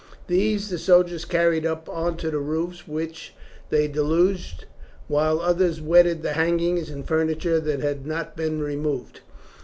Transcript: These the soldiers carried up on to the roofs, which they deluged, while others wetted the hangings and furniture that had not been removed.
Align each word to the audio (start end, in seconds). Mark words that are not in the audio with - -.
These 0.25 0.69
the 0.69 0.79
soldiers 0.79 1.25
carried 1.25 1.63
up 1.63 1.87
on 1.87 2.17
to 2.17 2.31
the 2.31 2.39
roofs, 2.39 2.87
which 2.87 3.35
they 3.69 3.87
deluged, 3.87 4.65
while 5.07 5.39
others 5.39 5.79
wetted 5.79 6.23
the 6.23 6.33
hangings 6.33 6.89
and 6.89 7.07
furniture 7.07 7.59
that 7.59 7.81
had 7.81 8.07
not 8.07 8.35
been 8.35 8.61
removed. 8.61 9.19